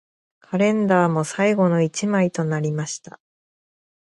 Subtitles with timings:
[0.39, 3.19] カレンダーも最後の一枚となりました